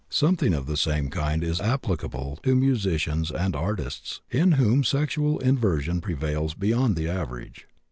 [0.09, 6.01] Something of the same kind is applicable to musicians and artists, in whom sexual inversion
[6.01, 7.67] prevails beyond the average.